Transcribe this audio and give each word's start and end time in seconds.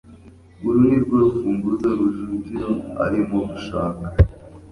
uru 0.67 0.77
nirwo 0.87 1.15
rufunguzo 1.23 1.87
rujugiro 1.99 2.69
arimo 3.05 3.37
gushaka 3.49 4.05